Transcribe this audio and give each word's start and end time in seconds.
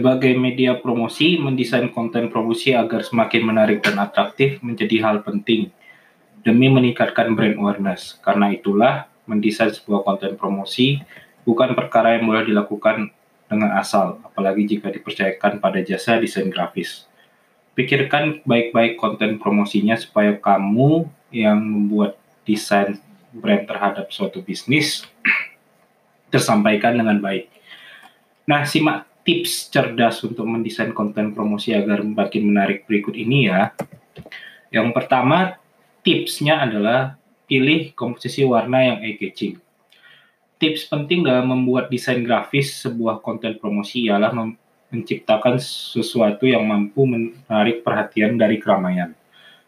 Sebagai 0.00 0.32
media 0.32 0.80
promosi, 0.80 1.36
mendesain 1.36 1.84
konten 1.92 2.32
promosi 2.32 2.72
agar 2.72 3.04
semakin 3.04 3.52
menarik 3.52 3.84
dan 3.84 4.00
atraktif 4.00 4.56
menjadi 4.64 5.04
hal 5.04 5.20
penting 5.20 5.68
demi 6.40 6.72
meningkatkan 6.72 7.36
brand 7.36 7.60
awareness. 7.60 8.16
Karena 8.24 8.48
itulah, 8.48 9.12
mendesain 9.28 9.68
sebuah 9.68 10.00
konten 10.00 10.40
promosi 10.40 11.04
bukan 11.44 11.76
perkara 11.76 12.16
yang 12.16 12.32
boleh 12.32 12.48
dilakukan 12.48 13.12
dengan 13.44 13.76
asal, 13.76 14.24
apalagi 14.24 14.64
jika 14.64 14.88
dipercayakan 14.88 15.60
pada 15.60 15.84
jasa 15.84 16.16
desain 16.16 16.48
grafis. 16.48 17.04
Pikirkan 17.76 18.40
baik-baik 18.48 18.96
konten 18.96 19.36
promosinya 19.36 20.00
supaya 20.00 20.32
kamu 20.32 21.12
yang 21.28 21.60
membuat 21.60 22.16
desain 22.48 22.96
brand 23.36 23.68
terhadap 23.68 24.08
suatu 24.08 24.40
bisnis 24.40 25.04
tersampaikan 26.32 26.96
dengan 26.96 27.20
baik. 27.20 27.52
Nah, 28.48 28.64
simak 28.64 29.09
tips 29.22 29.68
cerdas 29.68 30.24
untuk 30.24 30.48
mendesain 30.48 30.90
konten 30.96 31.36
promosi 31.36 31.76
agar 31.76 32.00
makin 32.02 32.50
menarik 32.50 32.88
berikut 32.88 33.14
ini 33.14 33.52
ya. 33.52 33.72
Yang 34.72 34.96
pertama, 34.96 35.60
tipsnya 36.00 36.64
adalah 36.64 37.20
pilih 37.50 37.90
komposisi 37.98 38.46
warna 38.46 38.94
yang 38.94 38.98
eye-catching. 39.02 39.58
Tips 40.60 40.86
penting 40.86 41.24
dalam 41.24 41.50
membuat 41.50 41.88
desain 41.88 42.20
grafis 42.20 42.78
sebuah 42.84 43.24
konten 43.24 43.56
promosi 43.56 44.06
ialah 44.06 44.30
menciptakan 44.92 45.56
sesuatu 45.58 46.44
yang 46.44 46.68
mampu 46.68 47.08
menarik 47.08 47.80
perhatian 47.80 48.36
dari 48.36 48.60
keramaian. 48.60 49.16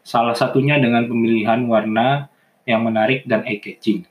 Salah 0.04 0.36
satunya 0.36 0.76
dengan 0.76 1.08
pemilihan 1.08 1.64
warna 1.64 2.28
yang 2.68 2.84
menarik 2.84 3.24
dan 3.26 3.42
eye-catching. 3.42 4.04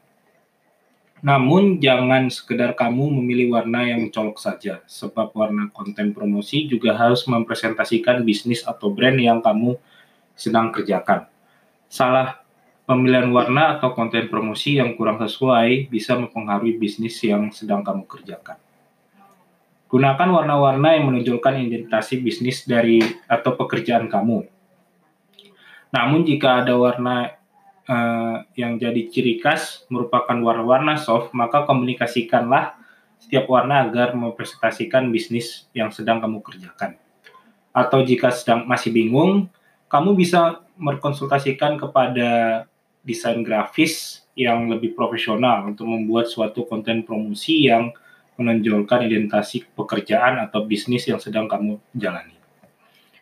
Namun 1.22 1.78
jangan 1.78 2.34
sekedar 2.34 2.74
kamu 2.74 3.22
memilih 3.22 3.54
warna 3.54 3.86
yang 3.86 4.10
colok 4.10 4.42
saja, 4.42 4.82
sebab 4.90 5.30
warna 5.38 5.70
konten 5.70 6.18
promosi 6.18 6.66
juga 6.66 6.98
harus 6.98 7.30
mempresentasikan 7.30 8.26
bisnis 8.26 8.66
atau 8.66 8.90
brand 8.90 9.22
yang 9.22 9.38
kamu 9.38 9.78
sedang 10.34 10.74
kerjakan. 10.74 11.30
Salah 11.86 12.42
pemilihan 12.90 13.30
warna 13.30 13.78
atau 13.78 13.94
konten 13.94 14.34
promosi 14.34 14.82
yang 14.82 14.98
kurang 14.98 15.22
sesuai 15.22 15.94
bisa 15.94 16.18
mempengaruhi 16.18 16.82
bisnis 16.82 17.22
yang 17.22 17.54
sedang 17.54 17.86
kamu 17.86 18.10
kerjakan. 18.10 18.58
Gunakan 19.94 20.30
warna-warna 20.34 20.98
yang 20.98 21.14
menunjukkan 21.14 21.54
identitas 21.62 22.10
bisnis 22.18 22.66
dari 22.66 23.04
atau 23.30 23.54
pekerjaan 23.54 24.10
kamu. 24.10 24.50
Namun 25.92 26.24
jika 26.26 26.64
ada 26.64 26.80
warna 26.80 27.41
uh, 27.92 28.48
yang 28.56 28.80
jadi 28.80 29.12
ciri 29.12 29.44
khas 29.44 29.84
merupakan 29.92 30.40
warna-warna 30.40 30.96
soft, 30.96 31.36
maka 31.36 31.68
komunikasikanlah 31.68 32.80
setiap 33.20 33.46
warna 33.52 33.86
agar 33.86 34.16
mempresentasikan 34.16 35.12
bisnis 35.12 35.68
yang 35.76 35.92
sedang 35.92 36.24
kamu 36.24 36.40
kerjakan. 36.40 36.96
Atau 37.76 38.02
jika 38.08 38.32
sedang 38.32 38.64
masih 38.66 38.96
bingung, 38.96 39.52
kamu 39.92 40.16
bisa 40.16 40.64
berkonsultasikan 40.80 41.78
kepada 41.78 42.64
desain 43.04 43.44
grafis 43.44 44.24
yang 44.34 44.72
lebih 44.72 44.96
profesional 44.96 45.68
untuk 45.68 45.86
membuat 45.86 46.32
suatu 46.32 46.64
konten 46.64 47.04
promosi 47.04 47.68
yang 47.68 47.92
menonjolkan 48.40 49.06
identitas 49.06 49.54
pekerjaan 49.76 50.42
atau 50.42 50.66
bisnis 50.66 51.06
yang 51.06 51.20
sedang 51.20 51.46
kamu 51.46 51.78
jalani. 51.94 52.34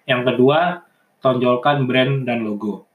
Yang 0.07 0.33
kedua, 0.33 0.85
tonjolkan 1.19 1.85
brand 1.85 2.23
dan 2.23 2.45
logo. 2.45 2.88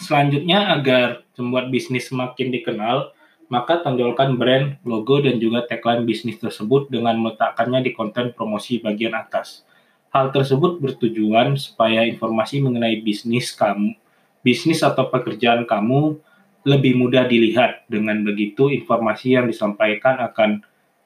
Selanjutnya, 0.00 0.72
agar 0.72 1.28
membuat 1.36 1.68
bisnis 1.68 2.08
semakin 2.08 2.48
dikenal, 2.48 3.12
maka 3.52 3.84
tonjolkan 3.84 4.40
brand, 4.40 4.80
logo, 4.86 5.20
dan 5.20 5.36
juga 5.36 5.68
tagline 5.68 6.08
bisnis 6.08 6.40
tersebut 6.40 6.88
dengan 6.88 7.20
meletakkannya 7.20 7.84
di 7.84 7.92
konten 7.92 8.32
promosi 8.32 8.80
bagian 8.80 9.12
atas. 9.12 9.68
Hal 10.10 10.32
tersebut 10.32 10.80
bertujuan 10.80 11.54
supaya 11.60 12.02
informasi 12.08 12.64
mengenai 12.64 13.04
bisnis 13.04 13.52
kamu, 13.52 13.94
bisnis 14.40 14.80
atau 14.80 15.06
pekerjaan 15.10 15.68
kamu 15.68 16.16
lebih 16.64 16.96
mudah 16.96 17.28
dilihat. 17.28 17.84
Dengan 17.86 18.24
begitu, 18.24 18.72
informasi 18.72 19.36
yang 19.36 19.46
disampaikan 19.46 20.18
akan 20.18 20.64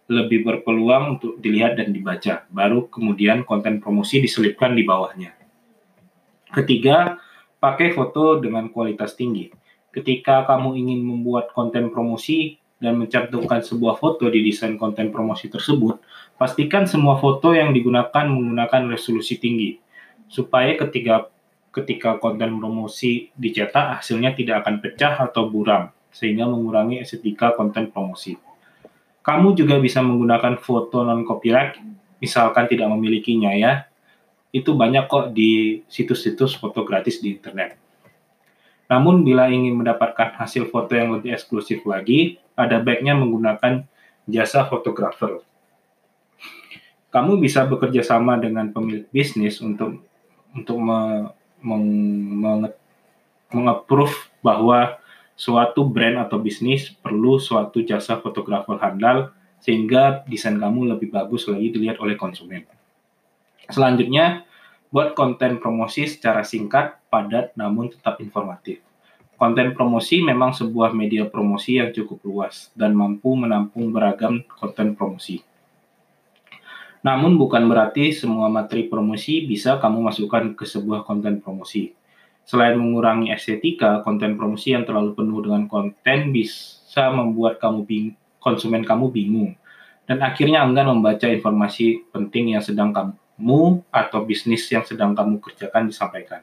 lebih 0.09 0.45
berpeluang 0.45 1.17
untuk 1.19 1.41
dilihat 1.41 1.81
dan 1.81 1.97
dibaca. 1.97 2.45
Baru 2.53 2.93
kemudian 2.93 3.43
konten 3.49 3.81
promosi 3.81 4.21
diselipkan 4.21 4.77
di 4.77 4.85
bawahnya. 4.85 5.33
Ketiga, 6.53 7.17
pakai 7.65 7.97
foto 7.97 8.45
dengan 8.45 8.69
kualitas 8.69 9.17
tinggi. 9.17 9.49
Ketika 9.89 10.45
kamu 10.45 10.77
ingin 10.77 11.01
membuat 11.01 11.49
konten 11.57 11.89
promosi 11.89 12.61
dan 12.77 13.01
mencantumkan 13.01 13.65
sebuah 13.65 13.97
foto 13.97 14.29
di 14.29 14.45
desain 14.45 14.77
konten 14.77 15.09
promosi 15.09 15.49
tersebut, 15.49 15.97
pastikan 16.37 16.85
semua 16.85 17.17
foto 17.17 17.57
yang 17.57 17.73
digunakan 17.73 18.29
menggunakan 18.29 18.93
resolusi 18.93 19.41
tinggi, 19.41 19.81
supaya 20.29 20.77
ketika 20.77 21.33
ketika 21.73 22.21
konten 22.21 22.61
promosi 22.61 23.33
dicetak 23.33 23.99
hasilnya 23.99 24.37
tidak 24.37 24.61
akan 24.61 24.85
pecah 24.85 25.17
atau 25.25 25.49
buram, 25.49 25.89
sehingga 26.13 26.45
mengurangi 26.45 27.01
estetika 27.01 27.57
konten 27.57 27.89
promosi. 27.89 28.37
Kamu 29.25 29.57
juga 29.57 29.81
bisa 29.81 30.05
menggunakan 30.05 30.61
foto 30.61 31.01
non 31.01 31.25
copyright, 31.25 31.81
misalkan 32.21 32.69
tidak 32.69 32.93
memilikinya 32.93 33.57
ya, 33.57 33.89
itu 34.55 34.71
banyak 34.71 35.11
kok 35.11 35.35
di 35.35 35.83
situs-situs 35.91 36.55
foto 36.55 36.87
gratis 36.87 37.19
di 37.19 37.35
internet. 37.35 37.75
Namun 38.87 39.27
bila 39.27 39.51
ingin 39.51 39.75
mendapatkan 39.75 40.39
hasil 40.39 40.71
foto 40.71 40.95
yang 40.95 41.11
lebih 41.19 41.35
eksklusif 41.35 41.83
lagi, 41.83 42.39
ada 42.55 42.79
baiknya 42.79 43.19
menggunakan 43.19 43.83
jasa 44.31 44.63
fotografer. 44.71 45.43
Kamu 47.11 47.43
bisa 47.43 47.67
bekerja 47.67 48.07
sama 48.07 48.39
dengan 48.39 48.71
pemilik 48.71 49.11
bisnis 49.11 49.59
untuk 49.59 49.99
untuk 50.55 50.79
me, 50.79 51.31
meng, 51.59 51.87
meng, 53.51 53.67
bahwa 54.39 55.03
suatu 55.35 55.83
brand 55.83 56.23
atau 56.23 56.39
bisnis 56.39 56.95
perlu 56.95 57.43
suatu 57.43 57.83
jasa 57.83 58.23
fotografer 58.23 58.79
handal 58.79 59.35
sehingga 59.59 60.23
desain 60.31 60.55
kamu 60.55 60.95
lebih 60.95 61.11
bagus 61.11 61.51
lagi 61.51 61.75
dilihat 61.75 61.99
oleh 61.99 62.15
konsumen. 62.15 62.63
Selanjutnya, 63.73 64.45
buat 64.93 65.17
konten 65.19 65.59
promosi 65.59 66.07
secara 66.07 66.45
singkat, 66.45 67.01
padat, 67.09 67.57
namun 67.59 67.91
tetap 67.91 68.21
informatif. 68.21 68.79
Konten 69.35 69.75
promosi 69.75 70.23
memang 70.23 70.55
sebuah 70.55 70.95
media 70.95 71.27
promosi 71.27 71.83
yang 71.83 71.91
cukup 71.91 72.23
luas 72.23 72.71
dan 72.79 72.95
mampu 72.95 73.35
menampung 73.35 73.91
beragam 73.91 74.47
konten 74.47 74.95
promosi. 74.95 75.43
Namun 77.03 77.37
bukan 77.37 77.67
berarti 77.67 78.15
semua 78.15 78.47
materi 78.49 78.87
promosi 78.87 79.45
bisa 79.45 79.77
kamu 79.83 80.09
masukkan 80.09 80.55
ke 80.55 80.65
sebuah 80.65 81.03
konten 81.05 81.43
promosi. 81.43 81.93
Selain 82.47 82.79
mengurangi 82.79 83.35
estetika, 83.35 84.01
konten 84.07 84.39
promosi 84.39 84.73
yang 84.73 84.87
terlalu 84.87 85.17
penuh 85.19 85.43
dengan 85.43 85.67
konten 85.67 86.31
bisa 86.31 87.11
membuat 87.11 87.59
kamu 87.59 87.85
bing 87.85 88.07
konsumen 88.45 88.85
kamu 88.85 89.09
bingung 89.09 89.57
dan 90.05 90.21
akhirnya 90.21 90.61
enggan 90.61 90.93
membaca 90.93 91.25
informasi 91.25 92.05
penting 92.13 92.53
yang 92.53 92.61
sedang 92.61 92.93
kamu 92.93 93.17
mu 93.39 93.83
atau 93.91 94.23
bisnis 94.23 94.67
yang 94.71 94.87
sedang 94.87 95.13
kamu 95.13 95.43
kerjakan 95.43 95.91
disampaikan. 95.91 96.43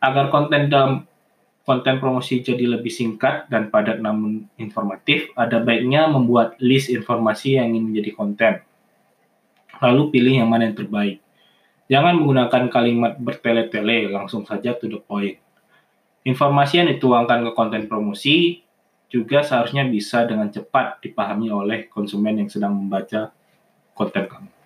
Agar 0.00 0.32
konten 0.32 0.72
dalam 0.72 1.04
konten 1.64 2.02
promosi 2.02 2.40
jadi 2.40 2.66
lebih 2.66 2.90
singkat 2.90 3.46
dan 3.46 3.68
padat 3.70 4.00
namun 4.00 4.48
informatif, 4.58 5.30
ada 5.36 5.60
baiknya 5.60 6.08
membuat 6.08 6.56
list 6.58 6.90
informasi 6.90 7.60
yang 7.60 7.70
ingin 7.70 7.92
menjadi 7.92 8.10
konten. 8.16 8.54
Lalu 9.80 10.02
pilih 10.12 10.34
yang 10.44 10.48
mana 10.50 10.68
yang 10.68 10.76
terbaik. 10.76 11.22
Jangan 11.90 12.22
menggunakan 12.22 12.70
kalimat 12.70 13.12
bertele-tele, 13.18 14.10
langsung 14.10 14.46
saja 14.46 14.74
to 14.78 14.86
the 14.86 15.00
point. 15.02 15.38
Informasi 16.22 16.84
yang 16.84 16.88
dituangkan 16.92 17.48
ke 17.48 17.50
konten 17.56 17.82
promosi 17.88 18.62
juga 19.10 19.42
seharusnya 19.42 19.82
bisa 19.88 20.22
dengan 20.22 20.52
cepat 20.52 21.02
dipahami 21.02 21.50
oleh 21.50 21.90
konsumen 21.90 22.38
yang 22.44 22.50
sedang 22.52 22.78
membaca 22.78 23.34
konten 23.96 24.26
kamu. 24.30 24.59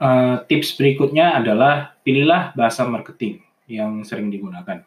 Uh, 0.00 0.40
tips 0.48 0.80
berikutnya 0.80 1.36
adalah 1.36 1.92
pilihlah 2.00 2.56
bahasa 2.56 2.88
marketing 2.88 3.44
yang 3.68 4.00
sering 4.00 4.32
digunakan. 4.32 4.80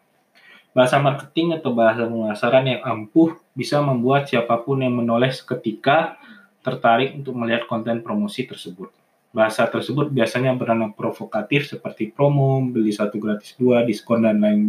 Bahasa 0.74 0.98
marketing 0.98 1.54
atau 1.54 1.70
bahasa 1.70 2.02
pemasaran 2.02 2.66
yang 2.66 2.82
ampuh 2.82 3.38
bisa 3.54 3.78
membuat 3.78 4.26
siapa 4.26 4.58
pun 4.58 4.82
yang 4.82 4.90
menoleh 4.90 5.30
seketika 5.30 6.18
tertarik 6.66 7.14
untuk 7.14 7.38
melihat 7.38 7.62
konten 7.70 8.02
promosi 8.02 8.42
tersebut. 8.42 8.90
Bahasa 9.30 9.70
tersebut 9.70 10.10
biasanya 10.10 10.50
bernama 10.58 10.90
provokatif 10.90 11.70
seperti 11.70 12.10
promo, 12.10 12.58
beli 12.66 12.90
satu 12.90 13.22
gratis 13.22 13.54
dua, 13.54 13.86
diskon 13.86 14.26
dan 14.26 14.42
lain 14.42 14.66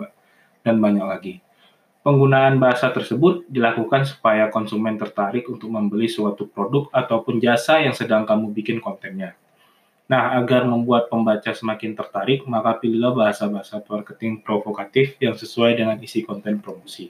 dan 0.62 0.78
banyak 0.78 1.06
lagi. 1.10 1.34
Penggunaan 2.06 2.62
bahasa 2.62 2.94
tersebut 2.94 3.50
dilakukan 3.50 4.06
supaya 4.06 4.54
konsumen 4.54 4.94
tertarik 5.02 5.50
untuk 5.50 5.74
membeli 5.74 6.06
suatu 6.06 6.46
produk 6.46 6.86
ataupun 6.94 7.42
jasa 7.42 7.82
yang 7.82 7.98
sedang 7.98 8.30
kamu 8.30 8.54
bikin 8.54 8.78
kontennya. 8.78 9.34
Nah, 10.06 10.38
agar 10.38 10.70
membuat 10.70 11.10
pembaca 11.10 11.50
semakin 11.50 11.98
tertarik, 11.98 12.46
maka 12.46 12.78
pilihlah 12.78 13.10
bahasa-bahasa 13.18 13.82
marketing 13.82 14.46
provokatif 14.46 15.18
yang 15.18 15.34
sesuai 15.34 15.82
dengan 15.82 15.98
isi 15.98 16.22
konten 16.22 16.62
promosi. 16.62 17.10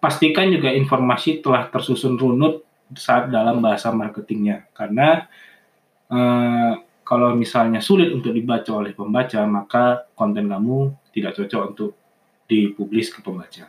Pastikan 0.00 0.48
juga 0.48 0.72
informasi 0.72 1.44
telah 1.44 1.68
tersusun 1.68 2.16
runut 2.16 2.64
saat 2.96 3.28
dalam 3.28 3.60
bahasa 3.60 3.92
marketingnya. 3.92 4.64
Karena 4.72 5.28
eh, 6.08 6.72
kalau 7.04 7.36
misalnya 7.36 7.84
sulit 7.84 8.08
untuk 8.08 8.32
dibaca 8.32 8.72
oleh 8.72 8.96
pembaca, 8.96 9.44
maka 9.44 10.08
konten 10.16 10.48
kamu 10.48 10.96
tidak 11.12 11.36
cocok 11.36 11.62
untuk 11.68 11.90
dipublis 12.48 13.12
ke 13.12 13.20
pembaca. 13.20 13.68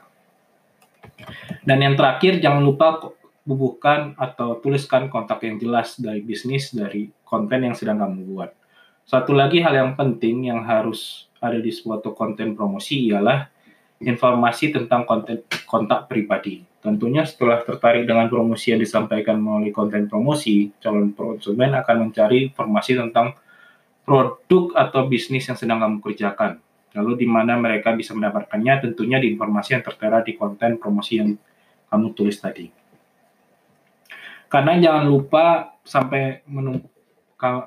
Dan 1.67 1.77
yang 1.83 1.95
terakhir, 1.99 2.39
jangan 2.39 2.63
lupa 2.63 3.11
bubuhkan 3.45 4.17
atau 4.17 4.57
tuliskan 4.57 5.07
kontak 5.07 5.45
yang 5.45 5.61
jelas 5.61 6.01
dari 6.01 6.25
bisnis 6.25 6.73
dari 6.73 7.13
konten 7.21 7.61
yang 7.61 7.77
sedang 7.77 8.01
kamu 8.01 8.25
buat. 8.25 8.51
Satu 9.05 9.37
lagi 9.37 9.61
hal 9.61 9.77
yang 9.77 9.91
penting 9.93 10.49
yang 10.49 10.65
harus 10.65 11.29
ada 11.37 11.61
di 11.61 11.69
suatu 11.69 12.17
konten 12.17 12.57
promosi 12.57 13.05
ialah 13.13 13.45
informasi 14.01 14.73
tentang 14.73 15.05
konten 15.05 15.45
kontak 15.69 16.09
pribadi. 16.09 16.65
Tentunya 16.81 17.21
setelah 17.25 17.61
tertarik 17.61 18.09
dengan 18.09 18.29
promosi 18.29 18.73
yang 18.73 18.81
disampaikan 18.81 19.37
melalui 19.37 19.69
konten 19.69 20.09
promosi, 20.09 20.73
calon 20.81 21.13
konsumen 21.13 21.73
akan 21.77 22.09
mencari 22.09 22.49
informasi 22.49 22.97
tentang 22.97 23.37
produk 24.05 24.73
atau 24.73 25.09
bisnis 25.09 25.49
yang 25.49 25.57
sedang 25.57 25.81
kamu 25.81 25.97
kerjakan. 26.01 26.61
Lalu 26.93 27.25
di 27.25 27.27
mana 27.29 27.57
mereka 27.57 27.93
bisa 27.93 28.13
mendapatkannya 28.13 28.89
tentunya 28.89 29.17
di 29.17 29.33
informasi 29.33 29.77
yang 29.77 29.83
tertera 29.83 30.21
di 30.21 30.37
konten 30.37 30.77
promosi 30.77 31.13
yang 31.17 31.33
kamu 31.89 32.13
tulis 32.13 32.37
tadi. 32.37 32.84
Karena 34.55 34.79
jangan 34.79 35.03
lupa 35.03 35.75
sampai 35.83 36.47
menunggu 36.47 36.87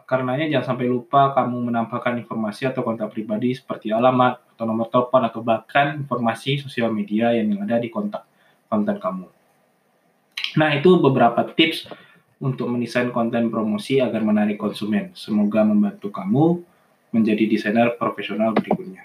karenanya 0.09 0.49
jangan 0.49 0.73
sampai 0.73 0.89
lupa 0.89 1.37
kamu 1.37 1.69
menambahkan 1.69 2.17
informasi 2.25 2.65
atau 2.65 2.81
kontak 2.81 3.13
pribadi 3.13 3.53
seperti 3.53 3.93
alamat 3.93 4.41
atau 4.57 4.65
nomor 4.65 4.89
telepon 4.89 5.21
atau 5.29 5.45
bahkan 5.45 6.01
informasi 6.01 6.65
sosial 6.65 6.89
media 6.89 7.37
yang 7.37 7.53
ada 7.61 7.77
di 7.77 7.93
kontak 7.93 8.25
konten 8.73 8.97
kamu. 8.97 9.29
Nah, 10.57 10.71
itu 10.73 10.97
beberapa 10.97 11.45
tips 11.45 11.93
untuk 12.41 12.73
mendesain 12.73 13.13
konten 13.13 13.53
promosi 13.53 14.01
agar 14.01 14.25
menarik 14.25 14.57
konsumen. 14.57 15.13
Semoga 15.13 15.69
membantu 15.69 16.09
kamu 16.09 16.65
menjadi 17.13 17.45
desainer 17.45 18.01
profesional 18.01 18.57
berikutnya. 18.57 19.05